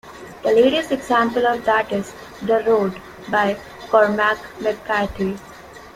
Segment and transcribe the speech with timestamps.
[0.41, 2.11] The latest example of that is
[2.41, 3.55] "The Road", by
[3.91, 5.37] Cormac McCarthy.